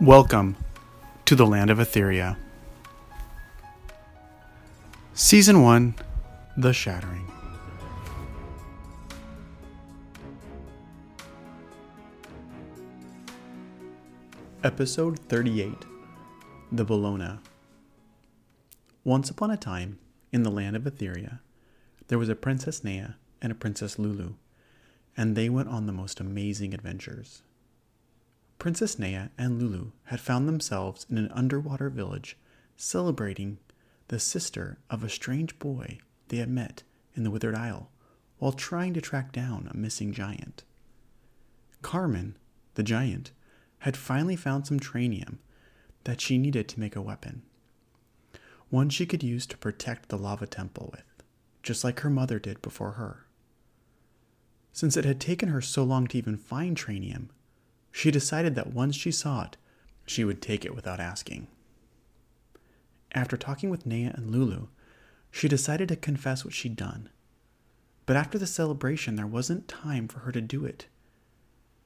Welcome 0.00 0.56
to 1.26 1.36
the 1.36 1.44
land 1.44 1.68
of 1.68 1.76
Etheria. 1.76 2.38
Season 5.12 5.60
1 5.60 5.94
The 6.56 6.72
Shattering. 6.72 7.30
Episode 14.64 15.18
38 15.18 15.74
The 16.72 16.86
Bellona. 16.86 17.40
Once 19.04 19.28
upon 19.28 19.50
a 19.50 19.58
time, 19.58 19.98
in 20.32 20.44
the 20.44 20.50
land 20.50 20.76
of 20.76 20.84
Etheria, 20.84 21.40
there 22.08 22.18
was 22.18 22.30
a 22.30 22.34
Princess 22.34 22.82
Nea 22.82 23.16
and 23.42 23.52
a 23.52 23.54
Princess 23.54 23.98
Lulu, 23.98 24.32
and 25.14 25.36
they 25.36 25.50
went 25.50 25.68
on 25.68 25.84
the 25.84 25.92
most 25.92 26.20
amazing 26.20 26.72
adventures. 26.72 27.42
Princess 28.60 28.98
Nea 28.98 29.30
and 29.38 29.58
Lulu 29.58 29.92
had 30.04 30.20
found 30.20 30.46
themselves 30.46 31.06
in 31.08 31.16
an 31.16 31.30
underwater 31.32 31.88
village 31.88 32.36
celebrating 32.76 33.56
the 34.08 34.20
sister 34.20 34.76
of 34.90 35.02
a 35.02 35.08
strange 35.08 35.58
boy 35.58 35.98
they 36.28 36.36
had 36.36 36.50
met 36.50 36.82
in 37.14 37.24
the 37.24 37.30
Withered 37.30 37.54
Isle 37.54 37.90
while 38.36 38.52
trying 38.52 38.92
to 38.92 39.00
track 39.00 39.32
down 39.32 39.70
a 39.70 39.76
missing 39.76 40.12
giant. 40.12 40.64
Carmen, 41.80 42.36
the 42.74 42.82
giant, 42.82 43.30
had 43.78 43.96
finally 43.96 44.36
found 44.36 44.66
some 44.66 44.78
tranium 44.78 45.38
that 46.04 46.20
she 46.20 46.36
needed 46.36 46.68
to 46.68 46.80
make 46.80 46.94
a 46.94 47.00
weapon. 47.00 47.40
One 48.68 48.90
she 48.90 49.06
could 49.06 49.22
use 49.22 49.46
to 49.46 49.56
protect 49.56 50.10
the 50.10 50.18
lava 50.18 50.46
temple 50.46 50.90
with, 50.92 51.24
just 51.62 51.82
like 51.82 52.00
her 52.00 52.10
mother 52.10 52.38
did 52.38 52.60
before 52.60 52.92
her. 52.92 53.24
Since 54.74 54.98
it 54.98 55.06
had 55.06 55.18
taken 55.18 55.48
her 55.48 55.62
so 55.62 55.82
long 55.82 56.06
to 56.08 56.18
even 56.18 56.36
find 56.36 56.76
tranium, 56.76 57.30
she 57.92 58.10
decided 58.10 58.54
that 58.54 58.72
once 58.72 58.96
she 58.96 59.10
saw 59.10 59.44
it, 59.44 59.56
she 60.06 60.24
would 60.24 60.42
take 60.42 60.64
it 60.64 60.74
without 60.74 61.00
asking. 61.00 61.46
After 63.12 63.36
talking 63.36 63.70
with 63.70 63.86
Nea 63.86 64.12
and 64.14 64.30
Lulu, 64.30 64.68
she 65.30 65.48
decided 65.48 65.88
to 65.88 65.96
confess 65.96 66.44
what 66.44 66.54
she'd 66.54 66.76
done. 66.76 67.08
But 68.06 68.16
after 68.16 68.38
the 68.38 68.46
celebration, 68.46 69.16
there 69.16 69.26
wasn't 69.26 69.68
time 69.68 70.08
for 70.08 70.20
her 70.20 70.32
to 70.32 70.40
do 70.40 70.64
it. 70.64 70.86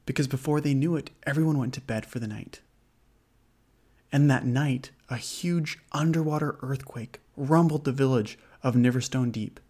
Because 0.07 0.29
before 0.29 0.61
they 0.61 0.75
knew 0.75 0.97
it, 0.97 1.11
everyone 1.25 1.59
went 1.59 1.75
to 1.75 1.81
bed 1.81 2.07
for 2.07 2.19
the 2.19 2.29
night. 2.29 2.61
And 4.13 4.31
that 4.31 4.47
night, 4.47 4.91
a 5.11 5.17
huge 5.17 5.79
underwater 5.93 6.57
earthquake 6.63 7.21
rumbled 7.37 7.85
the 7.85 7.93
village 7.93 8.39
of 8.63 8.75
Neverstone 8.75 9.33
Deep. 9.33 9.61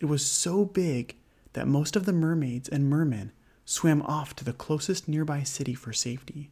It 0.00 0.06
was 0.06 0.26
so 0.26 0.64
big 0.64 1.16
that 1.52 1.68
most 1.68 1.96
of 1.96 2.04
the 2.04 2.12
mermaids 2.12 2.68
and 2.68 2.90
mermen 2.90 3.32
swam 3.68 4.00
off 4.02 4.34
to 4.36 4.44
the 4.44 4.52
closest 4.52 5.08
nearby 5.08 5.42
city 5.42 5.74
for 5.74 5.92
safety. 5.92 6.50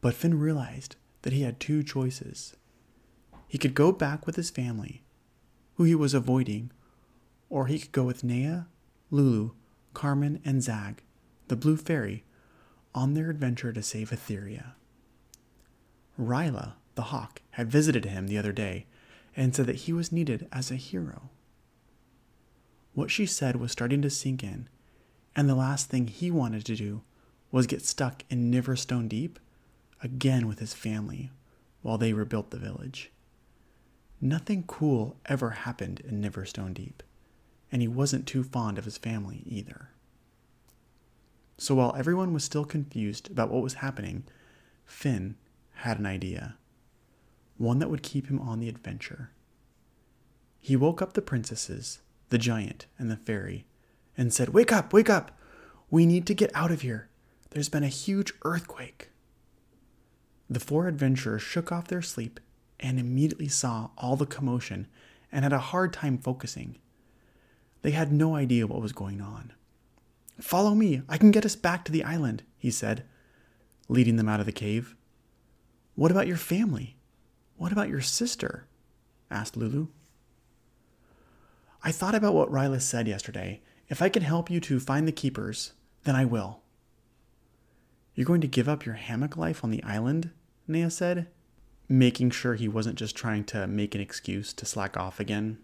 But 0.00 0.14
Finn 0.14 0.38
realized 0.40 0.96
that 1.22 1.34
he 1.34 1.42
had 1.42 1.60
two 1.60 1.82
choices. 1.82 2.56
He 3.46 3.58
could 3.58 3.74
go 3.74 3.92
back 3.92 4.26
with 4.26 4.36
his 4.36 4.50
family, 4.50 5.02
who 5.74 5.84
he 5.84 5.94
was 5.94 6.14
avoiding, 6.14 6.72
or 7.50 7.66
he 7.66 7.78
could 7.78 7.92
go 7.92 8.04
with 8.04 8.24
Nea, 8.24 8.66
Lulu, 9.10 9.50
Carmen, 9.92 10.40
and 10.44 10.62
Zag, 10.62 11.02
the 11.48 11.56
Blue 11.56 11.76
Fairy, 11.76 12.24
on 12.94 13.12
their 13.12 13.28
adventure 13.28 13.72
to 13.72 13.82
save 13.82 14.10
Etheria. 14.10 14.72
Ryla, 16.18 16.74
the 16.94 17.02
hawk, 17.02 17.42
had 17.52 17.70
visited 17.70 18.06
him 18.06 18.26
the 18.26 18.38
other 18.38 18.52
day 18.52 18.86
and 19.36 19.54
said 19.54 19.66
that 19.66 19.76
he 19.76 19.92
was 19.92 20.12
needed 20.12 20.48
as 20.50 20.70
a 20.70 20.76
hero. 20.76 21.28
What 22.94 23.10
she 23.10 23.26
said 23.26 23.56
was 23.56 23.70
starting 23.70 24.00
to 24.02 24.10
sink 24.10 24.42
in, 24.42 24.68
and 25.38 25.48
the 25.48 25.54
last 25.54 25.88
thing 25.88 26.08
he 26.08 26.32
wanted 26.32 26.64
to 26.64 26.74
do 26.74 27.00
was 27.52 27.68
get 27.68 27.86
stuck 27.86 28.24
in 28.28 28.50
Neverstone 28.50 29.08
Deep 29.08 29.38
again 30.02 30.48
with 30.48 30.58
his 30.58 30.74
family 30.74 31.30
while 31.80 31.96
they 31.96 32.12
rebuilt 32.12 32.50
the 32.50 32.58
village. 32.58 33.12
Nothing 34.20 34.64
cool 34.66 35.16
ever 35.26 35.50
happened 35.50 36.00
in 36.00 36.20
Neverstone 36.20 36.74
Deep, 36.74 37.04
and 37.70 37.80
he 37.80 37.86
wasn't 37.86 38.26
too 38.26 38.42
fond 38.42 38.78
of 38.78 38.84
his 38.84 38.98
family 38.98 39.44
either. 39.46 39.90
So 41.56 41.76
while 41.76 41.94
everyone 41.96 42.32
was 42.32 42.42
still 42.42 42.64
confused 42.64 43.30
about 43.30 43.52
what 43.52 43.62
was 43.62 43.74
happening, 43.74 44.24
Finn 44.86 45.36
had 45.74 46.00
an 46.00 46.06
idea. 46.06 46.56
One 47.58 47.78
that 47.78 47.90
would 47.90 48.02
keep 48.02 48.26
him 48.26 48.40
on 48.40 48.58
the 48.58 48.68
adventure. 48.68 49.30
He 50.58 50.74
woke 50.74 51.00
up 51.00 51.12
the 51.12 51.22
princesses, 51.22 52.00
the 52.28 52.38
giant, 52.38 52.86
and 52.98 53.08
the 53.08 53.16
fairy 53.16 53.66
and 54.18 54.34
said, 54.34 54.50
Wake 54.50 54.72
up, 54.72 54.92
wake 54.92 55.08
up! 55.08 55.38
We 55.90 56.04
need 56.04 56.26
to 56.26 56.34
get 56.34 56.50
out 56.54 56.70
of 56.70 56.82
here. 56.82 57.08
There's 57.50 57.70
been 57.70 57.84
a 57.84 57.88
huge 57.88 58.34
earthquake. 58.42 59.08
The 60.50 60.60
four 60.60 60.88
adventurers 60.88 61.40
shook 61.40 61.72
off 61.72 61.88
their 61.88 62.02
sleep 62.02 62.40
and 62.80 62.98
immediately 62.98 63.48
saw 63.48 63.90
all 63.96 64.16
the 64.16 64.26
commotion 64.26 64.88
and 65.32 65.44
had 65.44 65.52
a 65.52 65.58
hard 65.58 65.92
time 65.92 66.18
focusing. 66.18 66.78
They 67.82 67.92
had 67.92 68.12
no 68.12 68.34
idea 68.34 68.66
what 68.66 68.82
was 68.82 68.92
going 68.92 69.20
on. 69.20 69.52
Follow 70.40 70.74
me, 70.74 71.02
I 71.08 71.16
can 71.16 71.30
get 71.30 71.46
us 71.46 71.56
back 71.56 71.84
to 71.84 71.92
the 71.92 72.04
island, 72.04 72.42
he 72.58 72.70
said, 72.70 73.04
leading 73.88 74.16
them 74.16 74.28
out 74.28 74.40
of 74.40 74.46
the 74.46 74.52
cave. 74.52 74.94
What 75.94 76.10
about 76.10 76.26
your 76.26 76.36
family? 76.36 76.96
What 77.56 77.72
about 77.72 77.88
your 77.88 78.00
sister? 78.00 78.66
asked 79.30 79.56
Lulu. 79.56 79.88
I 81.82 81.92
thought 81.92 82.14
about 82.14 82.34
what 82.34 82.50
Ryla 82.50 82.80
said 82.80 83.08
yesterday 83.08 83.62
if 83.88 84.02
I 84.02 84.08
can 84.08 84.22
help 84.22 84.50
you 84.50 84.60
to 84.60 84.80
find 84.80 85.08
the 85.08 85.12
keepers, 85.12 85.72
then 86.04 86.14
I 86.14 86.24
will. 86.24 86.60
You're 88.14 88.26
going 88.26 88.40
to 88.40 88.46
give 88.46 88.68
up 88.68 88.84
your 88.84 88.96
hammock 88.96 89.36
life 89.36 89.64
on 89.64 89.70
the 89.70 89.82
island? 89.82 90.30
Nea 90.66 90.90
said, 90.90 91.28
making 91.88 92.30
sure 92.30 92.54
he 92.54 92.68
wasn't 92.68 92.98
just 92.98 93.16
trying 93.16 93.44
to 93.44 93.66
make 93.66 93.94
an 93.94 94.00
excuse 94.00 94.52
to 94.52 94.66
slack 94.66 94.96
off 94.96 95.18
again. 95.18 95.58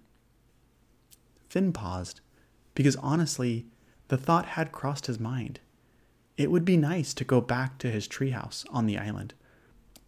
Finn 1.49 1.73
paused, 1.73 2.21
because 2.75 2.97
honestly, 2.97 3.67
the 4.09 4.17
thought 4.17 4.47
had 4.47 4.73
crossed 4.73 5.07
his 5.07 5.21
mind. 5.21 5.61
It 6.37 6.51
would 6.51 6.65
be 6.65 6.77
nice 6.77 7.13
to 7.15 7.25
go 7.25 7.41
back 7.41 7.79
to 7.79 7.91
his 7.91 8.09
treehouse 8.09 8.65
on 8.71 8.87
the 8.87 8.99
island, 8.99 9.35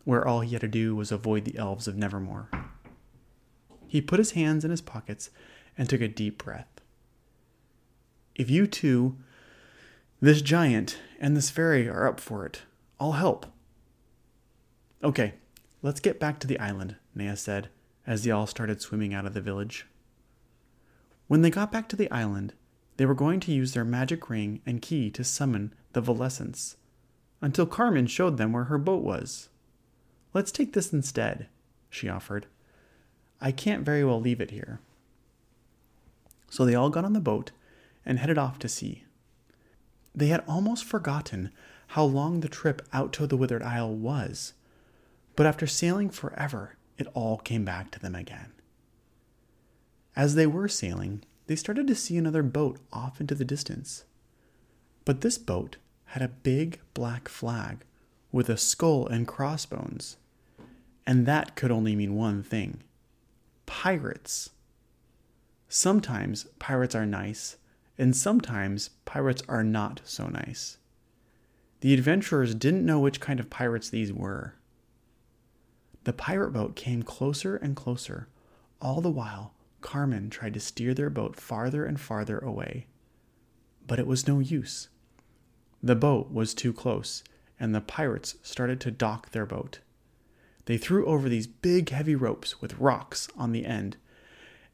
where 0.05 0.27
all 0.27 0.41
he 0.41 0.53
had 0.53 0.63
to 0.63 0.69
do 0.69 0.97
was 0.97 1.13
avoid 1.13 1.45
the 1.45 1.59
elves 1.59 1.87
of 1.87 1.97
Nevermore. 1.97 2.49
He 3.87 4.01
put 4.01 4.19
his 4.19 4.33
hands 4.33 4.65
in 4.65 4.71
his 4.71 4.81
pockets 4.81 5.31
and 5.77 5.89
took 5.89 6.01
a 6.01 6.09
deep 6.09 6.43
breath 6.43 6.76
if 8.37 8.51
you 8.51 8.67
two, 8.67 9.17
this 10.21 10.43
giant, 10.43 10.99
and 11.19 11.37
this 11.37 11.51
fairy 11.51 11.89
are 11.89 12.07
up 12.07 12.21
for 12.21 12.45
it, 12.47 12.63
I'll 13.01 13.13
help. 13.13 13.47
Okay, 15.03 15.35
let's 15.83 16.01
get 16.01 16.21
back 16.21 16.39
to 16.41 16.47
the 16.47 16.59
island, 16.61 16.97
Nea 17.15 17.37
said, 17.37 17.69
as 18.07 18.23
they 18.23 18.31
all 18.31 18.47
started 18.47 18.81
swimming 18.81 19.15
out 19.15 19.27
of 19.27 19.35
the 19.35 19.41
village. 19.41 19.87
When 21.29 21.43
they 21.43 21.51
got 21.51 21.73
back 21.73 21.89
to 21.89 21.97
the 21.97 22.11
island, 22.11 22.53
they 22.99 23.07
were 23.07 23.15
going 23.15 23.41
to 23.41 23.53
use 23.53 23.73
their 23.73 23.85
magic 23.85 24.31
ring 24.31 24.61
and 24.65 24.81
key 24.83 25.11
to 25.11 25.25
summon 25.25 25.75
the 25.93 26.03
Volescents, 26.03 26.77
until 27.41 27.67
Carmen 27.67 28.07
showed 28.07 28.37
them 28.37 28.53
where 28.53 28.65
her 28.65 28.79
boat 28.79 29.03
was. 29.03 29.49
Let's 30.35 30.53
take 30.53 30.75
this 30.75 30.93
instead, 30.93 31.49
she 31.89 32.09
offered. 32.09 32.47
I 33.41 33.53
can't 33.53 33.85
very 33.85 34.05
well 34.05 34.21
leave 34.21 34.41
it 34.41 34.51
here. 34.51 34.81
So 36.51 36.65
they 36.65 36.75
all 36.75 36.91
got 36.91 37.05
on 37.05 37.13
the 37.13 37.21
boat 37.21 37.51
and 38.07 38.19
headed 38.19 38.39
off 38.39 38.59
to 38.61 38.69
sea. 38.69 39.05
They 40.15 40.29
had 40.29 40.45
almost 40.49 40.85
forgotten 40.85 41.51
how 41.89 42.05
long 42.05 42.41
the 42.41 42.49
trip 42.49 42.87
out 42.93 43.13
to 43.15 43.27
the 43.27 43.37
Withered 43.37 43.63
Isle 43.63 43.95
was, 43.95 44.55
but 45.35 45.47
after 45.47 45.67
sailing 45.67 46.09
forever, 46.09 46.77
it 46.97 47.07
all 47.13 47.37
came 47.37 47.65
back 47.65 47.91
to 47.91 47.99
them 47.99 48.15
again. 48.15 48.53
As 50.15 50.35
they 50.35 50.47
were 50.47 50.69
sailing, 50.69 51.23
they 51.47 51.57
started 51.57 51.87
to 51.89 51.95
see 51.95 52.17
another 52.17 52.43
boat 52.43 52.79
off 52.93 53.21
into 53.21 53.35
the 53.35 53.45
distance. 53.45 54.05
But 55.05 55.21
this 55.21 55.37
boat 55.37 55.77
had 56.07 56.23
a 56.23 56.29
big 56.29 56.81
black 56.95 57.29
flag 57.29 57.85
with 58.33 58.49
a 58.49 58.57
skull 58.57 59.07
and 59.07 59.29
crossbones, 59.29 60.17
and 61.07 61.27
that 61.27 61.55
could 61.55 61.71
only 61.71 61.95
mean 61.95 62.15
one 62.15 62.43
thing 62.43 62.83
pirates. 63.67 64.51
Sometimes 65.69 66.45
pirates 66.59 66.95
are 66.95 67.05
nice, 67.05 67.57
and 67.99 68.17
sometimes 68.17 68.91
pirates 69.05 69.43
are 69.49 69.65
not 69.65 70.01
so 70.05 70.29
nice. 70.29 70.79
The 71.81 71.95
adventurers 71.95 72.55
didn't 72.55 72.87
know 72.87 73.01
which 73.01 73.21
kind 73.21 73.39
of 73.39 73.51
pirates 73.51 73.91
these 73.91 74.13
were. 74.13 74.55
The 76.05 76.13
pirate 76.13 76.53
boat 76.53 76.77
came 76.77 77.03
closer 77.03 77.57
and 77.57 77.75
closer, 77.75 78.29
all 78.81 79.01
the 79.01 79.11
while 79.11 79.55
Carmen 79.81 80.31
tried 80.31 80.55
to 80.55 80.61
steer 80.61 80.95
their 80.95 81.11
boat 81.11 81.37
farther 81.37 81.85
and 81.85 82.01
farther 82.01 82.39
away. 82.39 82.87
But 83.87 83.99
it 83.99 84.07
was 84.07 84.27
no 84.27 84.41
use. 84.41 84.89
The 85.83 85.95
boat 85.95 86.33
was 86.33 86.55
too 86.55 86.73
close, 86.73 87.23
and 87.61 87.75
the 87.75 87.81
pirates 87.81 88.37
started 88.43 88.81
to 88.81 88.91
dock 88.91 89.31
their 89.31 89.47
boat. 89.47 89.81
They 90.65 90.77
threw 90.77 91.07
over 91.07 91.29
these 91.29 91.47
big 91.47 91.91
heavy 91.91 92.15
ropes 92.15 92.61
with 92.61 92.79
rocks 92.79 93.29
on 93.37 93.53
the 93.53 93.65
end, 93.65 93.97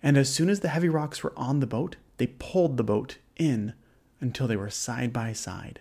and 0.03 0.17
as 0.17 0.33
soon 0.33 0.49
as 0.49 0.61
the 0.61 0.69
heavy 0.69 0.89
rocks 0.89 1.23
were 1.23 1.35
on 1.37 1.61
the 1.61 1.67
boat, 1.67 1.97
they 2.17 2.27
pulled 2.27 2.77
the 2.77 2.85
boat 2.85 3.19
in 3.37 3.75
until 4.21 4.47
they 4.47 4.57
were 4.57 4.71
side 4.71 5.13
by 5.13 5.33
side. 5.33 5.81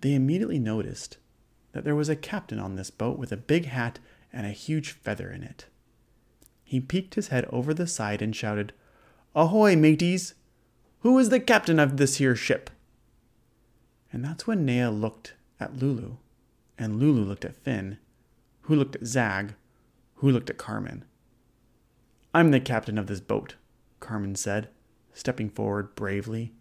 They 0.00 0.14
immediately 0.14 0.58
noticed 0.58 1.18
that 1.72 1.84
there 1.84 1.96
was 1.96 2.08
a 2.08 2.16
captain 2.16 2.58
on 2.58 2.76
this 2.76 2.90
boat 2.90 3.18
with 3.18 3.32
a 3.32 3.36
big 3.36 3.66
hat 3.66 3.98
and 4.32 4.46
a 4.46 4.50
huge 4.50 4.92
feather 4.92 5.30
in 5.30 5.42
it. 5.42 5.66
He 6.64 6.80
peeked 6.80 7.14
his 7.14 7.28
head 7.28 7.46
over 7.50 7.72
the 7.72 7.86
side 7.86 8.22
and 8.22 8.34
shouted, 8.34 8.72
Ahoy, 9.34 9.74
mateys! 9.74 10.34
Who 11.00 11.18
is 11.18 11.28
the 11.30 11.40
captain 11.40 11.78
of 11.78 11.96
this 11.96 12.16
here 12.16 12.36
ship? 12.36 12.70
And 14.12 14.24
that's 14.24 14.46
when 14.46 14.64
Nea 14.64 14.90
looked 14.90 15.34
at 15.60 15.76
Lulu, 15.76 16.16
and 16.78 16.98
Lulu 16.98 17.24
looked 17.24 17.44
at 17.44 17.56
Finn, 17.56 17.98
who 18.62 18.74
looked 18.74 18.96
at 18.96 19.06
Zag, 19.06 19.54
who 20.16 20.30
looked 20.30 20.50
at 20.50 20.58
Carmen. 20.58 21.04
I'm 22.34 22.50
the 22.50 22.60
captain 22.60 22.98
of 22.98 23.06
this 23.06 23.20
boat, 23.20 23.54
Carmen 24.08 24.36
said, 24.36 24.70
stepping 25.12 25.50
forward 25.50 25.94
bravely. 25.94 26.54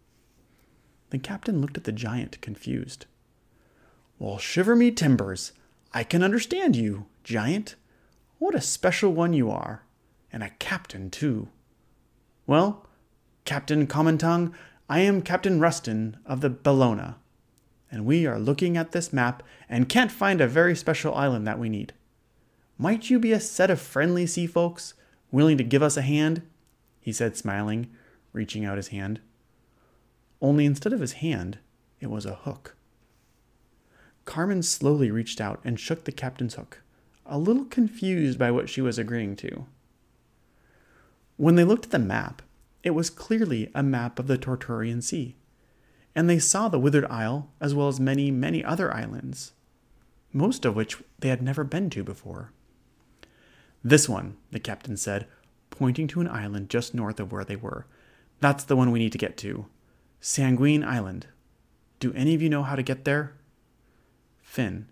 The 1.12 1.18
captain 1.18 1.62
looked 1.62 1.78
at 1.78 1.86
the 1.86 1.94
giant, 1.94 2.42
confused. 2.42 3.06
Well, 4.20 4.38
shiver 4.38 4.76
me 4.76 4.92
timbers! 4.92 5.54
I 5.94 6.04
can 6.04 6.24
understand 6.24 6.76
you, 6.76 7.06
giant. 7.24 7.76
What 8.38 8.54
a 8.54 8.60
special 8.60 9.14
one 9.14 9.32
you 9.32 9.50
are, 9.50 9.86
and 10.30 10.44
a 10.44 10.50
captain, 10.60 11.10
too. 11.10 11.48
Well, 12.46 12.86
Captain 13.46 13.88
Common 13.88 14.18
Tongue, 14.18 14.54
I 14.90 15.00
am 15.00 15.22
Captain 15.22 15.62
Rustin 15.62 16.18
of 16.26 16.42
the 16.42 16.50
Bellona, 16.50 17.16
and 17.90 18.06
we 18.06 18.28
are 18.28 18.38
looking 18.38 18.76
at 18.76 18.92
this 18.92 19.14
map 19.14 19.42
and 19.70 19.88
can't 19.88 20.12
find 20.12 20.42
a 20.42 20.50
very 20.50 20.76
special 20.76 21.16
island 21.16 21.48
that 21.48 21.60
we 21.60 21.70
need. 21.70 21.94
Might 22.78 23.10
you 23.10 23.20
be 23.20 23.32
a 23.32 23.40
set 23.40 23.72
of 23.72 23.80
friendly 23.80 24.28
sea 24.28 24.48
folks, 24.48 24.96
willing 25.32 25.58
to 25.58 25.64
give 25.64 25.82
us 25.82 25.96
a 25.96 26.02
hand? 26.02 26.42
He 27.08 27.14
said, 27.14 27.38
smiling, 27.38 27.88
reaching 28.34 28.66
out 28.66 28.76
his 28.76 28.90
hand. 28.90 29.22
Only 30.42 30.66
instead 30.66 30.92
of 30.92 31.00
his 31.00 31.14
hand, 31.14 31.58
it 32.02 32.10
was 32.10 32.26
a 32.26 32.36
hook. 32.36 32.76
Carmen 34.26 34.62
slowly 34.62 35.10
reached 35.10 35.40
out 35.40 35.62
and 35.64 35.80
shook 35.80 36.04
the 36.04 36.12
captain's 36.12 36.56
hook, 36.56 36.82
a 37.26 37.38
little 37.38 37.64
confused 37.64 38.38
by 38.38 38.52
what 38.52 38.68
she 38.68 38.82
was 38.82 39.00
agreeing 39.00 39.38
to. 39.38 39.68
When 41.38 41.56
they 41.56 41.64
looked 41.64 41.86
at 41.86 41.92
the 41.92 42.00
map, 42.00 42.42
it 42.84 42.90
was 42.90 43.10
clearly 43.10 43.72
a 43.74 43.82
map 43.82 44.20
of 44.20 44.28
the 44.28 44.38
Torturian 44.38 45.02
Sea, 45.02 45.38
and 46.14 46.30
they 46.30 46.40
saw 46.40 46.68
the 46.68 46.78
Withered 46.78 47.06
Isle 47.06 47.50
as 47.62 47.74
well 47.74 47.88
as 47.88 48.02
many, 48.02 48.32
many 48.32 48.66
other 48.66 48.94
islands, 48.94 49.54
most 50.34 50.66
of 50.66 50.76
which 50.76 50.98
they 51.20 51.30
had 51.30 51.42
never 51.42 51.64
been 51.64 51.90
to 51.92 52.04
before. 52.04 52.52
This 53.82 54.10
one, 54.10 54.36
the 54.52 54.60
captain 54.60 54.98
said, 54.98 55.26
pointing 55.78 56.08
to 56.08 56.22
an 56.22 56.28
island 56.28 56.70
just 56.70 56.94
north 56.94 57.20
of 57.20 57.32
where 57.32 57.46
they 57.46 57.56
were. 57.56 57.86
That's 58.40 58.64
the 58.64 58.76
one 58.76 58.92
we 58.92 59.00
need 59.00 59.12
to 59.12 59.18
get 59.18 59.38
to. 59.38 59.68
Sanguine 60.20 60.84
Island. 60.84 61.28
Do 62.00 62.14
any 62.14 62.34
of 62.34 62.42
you 62.42 62.50
know 62.50 62.64
how 62.64 62.76
to 62.76 62.84
get 62.84 63.06
there? 63.06 63.36
Finn, 64.42 64.88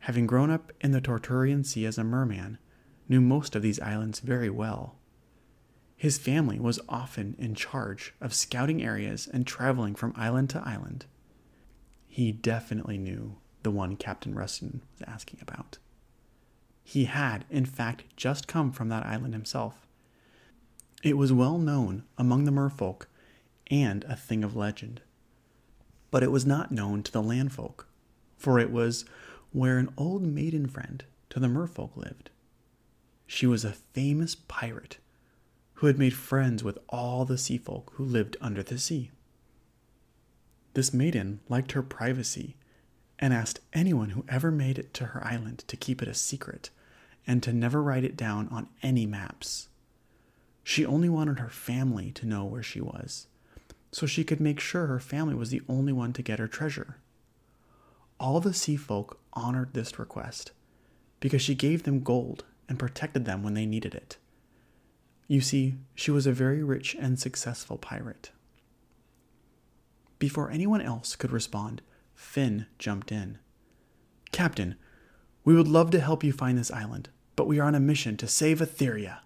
having 0.00 0.26
grown 0.26 0.50
up 0.50 0.72
in 0.80 0.92
the 0.92 1.00
Torturian 1.00 1.64
Sea 1.64 1.86
as 1.86 1.98
a 1.98 2.04
merman, 2.04 2.58
knew 3.08 3.20
most 3.20 3.54
of 3.54 3.62
these 3.62 3.80
islands 3.80 4.20
very 4.20 4.50
well. 4.50 4.96
His 5.96 6.18
family 6.18 6.58
was 6.58 6.80
often 6.88 7.34
in 7.38 7.54
charge 7.54 8.14
of 8.20 8.34
scouting 8.34 8.82
areas 8.82 9.28
and 9.32 9.46
traveling 9.46 9.94
from 9.94 10.12
island 10.16 10.50
to 10.50 10.62
island. 10.66 11.06
He 12.06 12.32
definitely 12.32 12.98
knew 12.98 13.36
the 13.62 13.70
one 13.70 13.96
Captain 13.96 14.34
Rustin 14.34 14.82
was 14.92 15.08
asking 15.08 15.40
about. 15.42 15.78
He 16.84 17.06
had, 17.06 17.44
in 17.50 17.64
fact, 17.64 18.04
just 18.16 18.46
come 18.46 18.70
from 18.72 18.88
that 18.90 19.06
island 19.06 19.34
himself. 19.34 19.85
It 21.02 21.16
was 21.16 21.32
well 21.32 21.58
known 21.58 22.04
among 22.16 22.44
the 22.44 22.50
merfolk 22.50 23.06
and 23.70 24.04
a 24.04 24.16
thing 24.16 24.42
of 24.42 24.56
legend. 24.56 25.00
But 26.10 26.22
it 26.22 26.30
was 26.30 26.46
not 26.46 26.72
known 26.72 27.02
to 27.02 27.12
the 27.12 27.22
landfolk, 27.22 27.86
for 28.36 28.58
it 28.58 28.70
was 28.70 29.04
where 29.52 29.78
an 29.78 29.92
old 29.96 30.22
maiden 30.22 30.66
friend 30.66 31.04
to 31.30 31.40
the 31.40 31.48
merfolk 31.48 31.96
lived. 31.96 32.30
She 33.26 33.46
was 33.46 33.64
a 33.64 33.72
famous 33.72 34.34
pirate 34.34 34.98
who 35.74 35.86
had 35.86 35.98
made 35.98 36.14
friends 36.14 36.64
with 36.64 36.78
all 36.88 37.24
the 37.24 37.36
sea 37.36 37.58
folk 37.58 37.92
who 37.94 38.04
lived 38.04 38.36
under 38.40 38.62
the 38.62 38.78
sea. 38.78 39.10
This 40.74 40.94
maiden 40.94 41.40
liked 41.48 41.72
her 41.72 41.82
privacy 41.82 42.56
and 43.18 43.32
asked 43.32 43.60
anyone 43.72 44.10
who 44.10 44.24
ever 44.28 44.50
made 44.50 44.78
it 44.78 44.94
to 44.94 45.06
her 45.06 45.24
island 45.24 45.64
to 45.68 45.76
keep 45.76 46.02
it 46.02 46.08
a 46.08 46.14
secret 46.14 46.70
and 47.26 47.42
to 47.42 47.52
never 47.52 47.82
write 47.82 48.04
it 48.04 48.16
down 48.16 48.48
on 48.48 48.68
any 48.82 49.06
maps. 49.06 49.68
She 50.68 50.84
only 50.84 51.08
wanted 51.08 51.38
her 51.38 51.48
family 51.48 52.10
to 52.10 52.26
know 52.26 52.44
where 52.44 52.62
she 52.62 52.80
was, 52.80 53.28
so 53.92 54.04
she 54.04 54.24
could 54.24 54.40
make 54.40 54.58
sure 54.58 54.88
her 54.88 54.98
family 54.98 55.36
was 55.36 55.50
the 55.50 55.62
only 55.68 55.92
one 55.92 56.12
to 56.14 56.22
get 56.22 56.40
her 56.40 56.48
treasure. 56.48 56.96
All 58.18 58.40
the 58.40 58.52
sea 58.52 58.74
folk 58.74 59.20
honored 59.32 59.74
this 59.74 59.96
request 59.96 60.50
because 61.20 61.40
she 61.40 61.54
gave 61.54 61.84
them 61.84 62.02
gold 62.02 62.44
and 62.68 62.80
protected 62.80 63.26
them 63.26 63.44
when 63.44 63.54
they 63.54 63.64
needed 63.64 63.94
it. 63.94 64.16
You 65.28 65.40
see, 65.40 65.76
she 65.94 66.10
was 66.10 66.26
a 66.26 66.32
very 66.32 66.64
rich 66.64 66.96
and 66.98 67.16
successful 67.16 67.78
pirate. 67.78 68.32
Before 70.18 70.50
anyone 70.50 70.80
else 70.80 71.14
could 71.14 71.30
respond, 71.30 71.80
Finn 72.16 72.66
jumped 72.80 73.12
in. 73.12 73.38
Captain, 74.32 74.74
we 75.44 75.54
would 75.54 75.68
love 75.68 75.92
to 75.92 76.00
help 76.00 76.24
you 76.24 76.32
find 76.32 76.58
this 76.58 76.72
island, 76.72 77.08
but 77.36 77.46
we 77.46 77.60
are 77.60 77.68
on 77.68 77.76
a 77.76 77.80
mission 77.80 78.16
to 78.16 78.26
save 78.26 78.58
Etheria, 78.58 79.18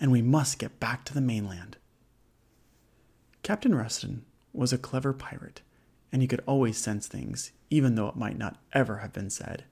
and 0.00 0.10
we 0.10 0.22
must 0.22 0.58
get 0.58 0.80
back 0.80 1.04
to 1.04 1.14
the 1.14 1.20
mainland. 1.20 1.76
Captain 3.42 3.74
Rustin 3.74 4.24
was 4.52 4.72
a 4.72 4.78
clever 4.78 5.12
pirate, 5.12 5.60
and 6.12 6.22
he 6.22 6.28
could 6.28 6.42
always 6.46 6.78
sense 6.78 7.06
things, 7.06 7.52
even 7.70 7.94
though 7.94 8.08
it 8.08 8.16
might 8.16 8.38
not 8.38 8.58
ever 8.72 8.98
have 8.98 9.12
been 9.12 9.30
said. 9.30 9.64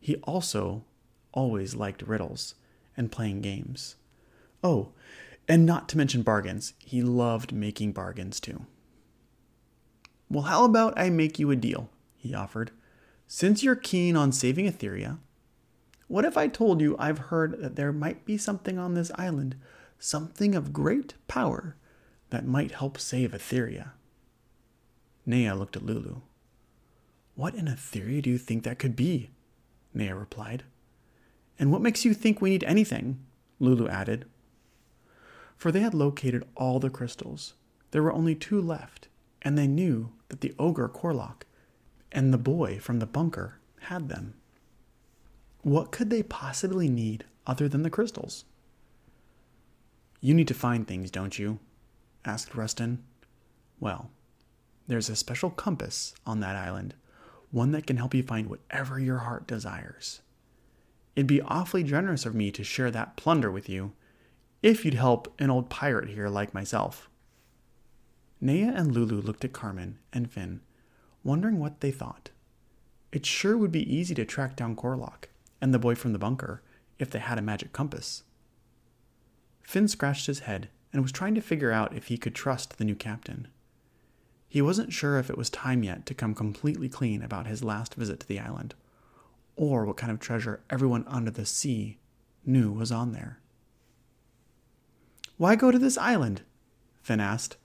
He 0.00 0.16
also 0.24 0.84
always 1.32 1.74
liked 1.74 2.02
riddles 2.02 2.54
and 2.96 3.12
playing 3.12 3.42
games. 3.42 3.96
Oh, 4.64 4.92
and 5.48 5.64
not 5.64 5.88
to 5.90 5.96
mention 5.96 6.22
bargains. 6.22 6.72
He 6.78 7.02
loved 7.02 7.52
making 7.52 7.92
bargains 7.92 8.40
too. 8.40 8.66
Well, 10.28 10.44
how 10.44 10.64
about 10.64 10.98
I 10.98 11.10
make 11.10 11.38
you 11.38 11.50
a 11.50 11.56
deal? 11.56 11.90
He 12.16 12.34
offered. 12.34 12.72
Since 13.28 13.62
you're 13.62 13.76
keen 13.76 14.16
on 14.16 14.32
saving 14.32 14.66
Etheria, 14.66 15.18
what 16.08 16.24
if 16.24 16.36
I 16.36 16.48
told 16.48 16.80
you 16.80 16.96
I've 16.98 17.18
heard 17.18 17.60
that 17.60 17.76
there 17.76 17.92
might 17.92 18.24
be 18.24 18.36
something 18.36 18.78
on 18.78 18.94
this 18.94 19.10
island, 19.16 19.56
something 19.98 20.54
of 20.54 20.72
great 20.72 21.14
power, 21.28 21.76
that 22.30 22.46
might 22.46 22.72
help 22.72 22.98
save 22.98 23.32
Etheria? 23.32 23.90
Nea 25.24 25.54
looked 25.54 25.76
at 25.76 25.84
Lulu. 25.84 26.20
What 27.34 27.54
in 27.54 27.66
Etheria 27.66 28.22
do 28.22 28.30
you 28.30 28.38
think 28.38 28.62
that 28.62 28.78
could 28.78 28.96
be? 28.96 29.30
Nea 29.92 30.14
replied. 30.14 30.64
And 31.58 31.72
what 31.72 31.82
makes 31.82 32.04
you 32.04 32.14
think 32.14 32.40
we 32.40 32.50
need 32.50 32.64
anything? 32.64 33.20
Lulu 33.58 33.88
added, 33.88 34.26
for 35.56 35.72
they 35.72 35.80
had 35.80 35.94
located 35.94 36.44
all 36.54 36.78
the 36.78 36.90
crystals. 36.90 37.54
There 37.90 38.02
were 38.02 38.12
only 38.12 38.34
two 38.34 38.60
left, 38.60 39.08
and 39.42 39.56
they 39.56 39.66
knew 39.66 40.12
that 40.28 40.42
the 40.42 40.54
ogre 40.58 40.88
Corlock 40.88 41.46
and 42.12 42.32
the 42.32 42.38
boy 42.38 42.78
from 42.78 42.98
the 42.98 43.06
bunker 43.06 43.58
had 43.82 44.08
them. 44.08 44.34
What 45.66 45.90
could 45.90 46.10
they 46.10 46.22
possibly 46.22 46.88
need 46.88 47.24
other 47.44 47.68
than 47.68 47.82
the 47.82 47.90
crystals? 47.90 48.44
You 50.20 50.32
need 50.32 50.46
to 50.46 50.54
find 50.54 50.86
things, 50.86 51.10
don't 51.10 51.40
you? 51.40 51.58
asked 52.24 52.54
Rustin. 52.54 53.02
Well, 53.80 54.12
there's 54.86 55.08
a 55.08 55.16
special 55.16 55.50
compass 55.50 56.14
on 56.24 56.38
that 56.38 56.54
island, 56.54 56.94
one 57.50 57.72
that 57.72 57.84
can 57.84 57.96
help 57.96 58.14
you 58.14 58.22
find 58.22 58.48
whatever 58.48 59.00
your 59.00 59.18
heart 59.18 59.48
desires. 59.48 60.20
It'd 61.16 61.26
be 61.26 61.42
awfully 61.42 61.82
generous 61.82 62.24
of 62.24 62.32
me 62.32 62.52
to 62.52 62.62
share 62.62 62.92
that 62.92 63.16
plunder 63.16 63.50
with 63.50 63.68
you 63.68 63.92
if 64.62 64.84
you'd 64.84 64.94
help 64.94 65.34
an 65.40 65.50
old 65.50 65.68
pirate 65.68 66.10
here 66.10 66.28
like 66.28 66.54
myself. 66.54 67.10
Nea 68.40 68.72
and 68.72 68.92
Lulu 68.92 69.20
looked 69.20 69.44
at 69.44 69.52
Carmen 69.52 69.98
and 70.12 70.30
Finn, 70.30 70.60
wondering 71.24 71.58
what 71.58 71.80
they 71.80 71.90
thought. 71.90 72.30
It 73.10 73.26
sure 73.26 73.58
would 73.58 73.72
be 73.72 73.92
easy 73.92 74.14
to 74.14 74.24
track 74.24 74.54
down 74.54 74.76
Corlock 74.76 75.28
and 75.60 75.72
the 75.72 75.78
boy 75.78 75.94
from 75.94 76.12
the 76.12 76.18
bunker 76.18 76.62
if 76.98 77.10
they 77.10 77.18
had 77.18 77.38
a 77.38 77.42
magic 77.42 77.72
compass. 77.72 78.22
Finn 79.62 79.88
scratched 79.88 80.26
his 80.26 80.40
head 80.40 80.68
and 80.92 81.02
was 81.02 81.12
trying 81.12 81.34
to 81.34 81.40
figure 81.40 81.72
out 81.72 81.94
if 81.94 82.06
he 82.06 82.16
could 82.16 82.34
trust 82.34 82.78
the 82.78 82.84
new 82.84 82.94
captain. 82.94 83.48
He 84.48 84.62
wasn't 84.62 84.92
sure 84.92 85.18
if 85.18 85.28
it 85.28 85.36
was 85.36 85.50
time 85.50 85.82
yet 85.82 86.06
to 86.06 86.14
come 86.14 86.34
completely 86.34 86.88
clean 86.88 87.22
about 87.22 87.46
his 87.46 87.64
last 87.64 87.94
visit 87.94 88.20
to 88.20 88.28
the 88.28 88.38
island, 88.38 88.74
or 89.56 89.84
what 89.84 89.96
kind 89.96 90.12
of 90.12 90.20
treasure 90.20 90.62
everyone 90.70 91.04
under 91.08 91.30
the 91.30 91.44
sea 91.44 91.98
knew 92.44 92.72
was 92.72 92.92
on 92.92 93.12
there. 93.12 93.40
Why 95.36 95.56
go 95.56 95.70
to 95.70 95.78
this 95.78 95.98
island? 95.98 96.42
Finn 97.02 97.20
asked. 97.20 97.56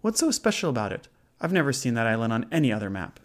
What's 0.00 0.20
so 0.20 0.30
special 0.30 0.68
about 0.68 0.92
it? 0.92 1.08
I've 1.40 1.52
never 1.52 1.72
seen 1.72 1.94
that 1.94 2.06
island 2.06 2.32
on 2.32 2.46
any 2.52 2.72
other 2.72 2.90
map. 2.90 3.20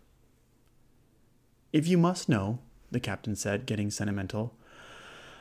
If 1.74 1.88
you 1.88 1.98
must 1.98 2.30
know, 2.30 2.60
the 2.92 3.00
captain 3.00 3.36
said, 3.36 3.66
getting 3.66 3.92
sentimental, 3.92 4.56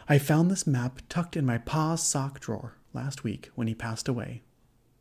I 0.09 0.19
found 0.19 0.50
this 0.50 0.67
map 0.67 1.00
tucked 1.09 1.37
in 1.37 1.45
my 1.45 1.59
pa's 1.59 2.02
sock 2.02 2.40
drawer 2.40 2.76
last 2.93 3.25
week 3.25 3.50
when 3.55 3.67
he 3.67 3.75
passed 3.75 4.09
away. 4.09 4.43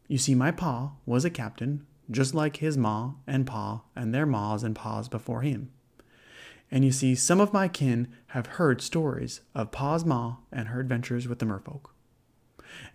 You 0.08 0.18
see, 0.18 0.36
my 0.36 0.52
pa 0.52 0.94
was 1.06 1.26
a 1.26 1.30
captain, 1.30 1.86
just 2.10 2.34
like 2.34 2.58
his 2.58 2.78
ma 2.78 3.14
and 3.26 3.46
pa 3.46 3.84
and 3.96 4.14
their 4.14 4.26
ma's 4.26 4.64
and 4.64 4.76
pa's 4.76 5.08
before 5.08 5.42
him. 5.42 5.72
And 6.70 6.84
you 6.84 6.92
see, 6.92 7.16
some 7.16 7.40
of 7.40 7.54
my 7.54 7.68
kin 7.68 8.10
have 8.28 8.48
heard 8.48 8.82
stories 8.82 9.42
of 9.56 9.72
Pa's 9.72 10.04
Ma 10.04 10.38
and 10.52 10.68
her 10.68 10.80
adventures 10.80 11.28
with 11.28 11.40
the 11.40 11.46
merfolk. 11.46 11.92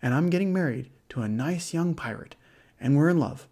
And 0.02 0.12
I'm 0.12 0.30
getting 0.30 0.52
married 0.52 0.90
to 1.11 1.23
a 1.23 1.28
nice 1.28 1.73
young 1.73 1.94
pirate, 1.94 2.37
and 2.78 2.97
we're 2.97 3.09
in 3.09 3.18
love. 3.18 3.49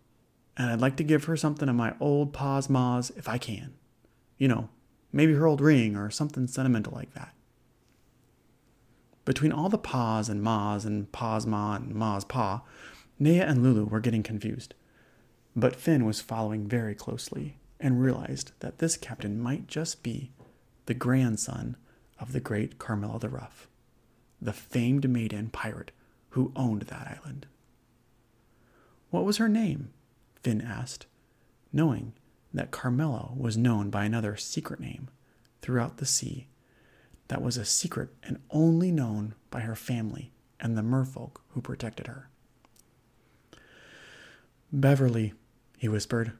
And 0.56 0.70
I'd 0.70 0.80
like 0.80 0.96
to 0.96 1.04
give 1.04 1.24
her 1.24 1.36
something 1.36 1.68
of 1.68 1.74
my 1.74 1.94
old 2.00 2.34
Pa's 2.34 2.68
Ma's 2.68 3.10
if 3.16 3.28
I 3.28 3.38
can. 3.38 3.74
You 4.36 4.48
know, 4.48 4.68
maybe 5.12 5.34
her 5.34 5.46
old 5.46 5.60
ring 5.60 5.96
or 5.96 6.10
something 6.10 6.46
sentimental 6.46 6.92
like 6.94 7.14
that. 7.14 7.34
Between 9.24 9.52
all 9.52 9.68
the 9.68 9.78
Pa's 9.78 10.28
and 10.28 10.42
Ma's 10.42 10.84
and 10.84 11.10
Pa's 11.12 11.46
Ma 11.46 11.76
and 11.76 11.94
Ma's 11.94 12.24
Pa, 12.24 12.62
Nea 13.18 13.46
and 13.46 13.62
Lulu 13.62 13.84
were 13.84 14.00
getting 14.00 14.22
confused. 14.22 14.74
But 15.54 15.76
Finn 15.76 16.04
was 16.04 16.20
following 16.20 16.66
very 16.66 16.94
closely 16.94 17.58
and 17.78 18.00
realized 18.00 18.52
that 18.60 18.78
this 18.78 18.96
captain 18.96 19.40
might 19.40 19.66
just 19.66 20.02
be 20.02 20.32
the 20.86 20.94
grandson 20.94 21.76
of 22.18 22.32
the 22.32 22.40
great 22.40 22.78
Carmilla 22.78 23.18
the 23.18 23.28
Rough, 23.28 23.68
the 24.40 24.52
famed 24.52 25.08
maiden 25.08 25.48
pirate 25.50 25.90
who 26.30 26.52
owned 26.54 26.82
that 26.82 27.18
island. 27.20 27.46
What 29.10 29.24
was 29.24 29.38
her 29.38 29.48
name? 29.48 29.90
Finn 30.42 30.60
asked, 30.60 31.06
knowing 31.72 32.12
that 32.52 32.70
Carmilla 32.70 33.32
was 33.36 33.56
known 33.56 33.90
by 33.90 34.04
another 34.04 34.36
secret 34.36 34.80
name 34.80 35.08
throughout 35.62 35.98
the 35.98 36.06
sea 36.06 36.48
that 37.28 37.42
was 37.42 37.56
a 37.56 37.64
secret 37.64 38.10
and 38.22 38.40
only 38.50 38.90
known 38.90 39.34
by 39.50 39.60
her 39.60 39.76
family 39.76 40.32
and 40.58 40.76
the 40.76 40.82
merfolk 40.82 41.40
who 41.50 41.60
protected 41.60 42.06
her. 42.06 42.28
Beverly, 44.72 45.34
he 45.78 45.88
whispered, 45.88 46.32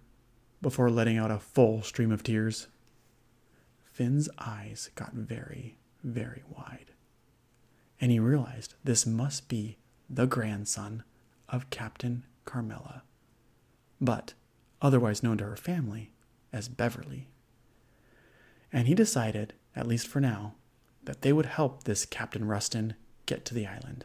before 0.61 0.91
letting 0.91 1.17
out 1.17 1.31
a 1.31 1.39
full 1.39 1.83
stream 1.83 2.13
of 2.13 2.23
tears. 2.23 2.67
Finn's 3.85 4.29
eyes 4.39 4.91
got 4.95 5.13
very, 5.13 5.79
very 6.03 6.43
wide, 6.49 6.93
and 8.01 8.11
he 8.11 8.19
realized 8.19 8.75
this 8.85 9.07
must 9.07 9.49
be 9.49 9.79
the 10.09 10.27
grandson 10.27 11.03
of 11.49 11.71
Captain 11.71 12.25
Carmilla. 12.45 13.03
but 14.01 14.35
otherwise 14.83 15.23
known 15.23 15.39
to 15.39 15.45
her 15.45 15.57
family 15.57 16.13
as 16.53 16.69
Beverly. 16.69 17.29
And 18.73 18.87
he 18.87 18.95
decided, 18.95 19.55
at 19.75 19.87
least 19.87 20.07
for 20.07 20.21
now, 20.21 20.55
that 21.05 21.23
they 21.23 21.33
would 21.33 21.47
help 21.47 21.85
this 21.85 22.05
Captain 22.05 22.45
Rustin 22.47 22.95
get 23.27 23.45
to 23.47 23.55
the 23.55 23.67
island. 23.67 24.05